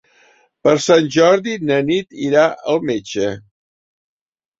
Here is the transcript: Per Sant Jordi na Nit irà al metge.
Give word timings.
Per 0.67 0.71
Sant 0.85 1.09
Jordi 1.15 1.53
na 1.71 1.77
Nit 1.89 2.15
irà 2.29 2.45
al 2.73 2.81
metge. 2.91 3.29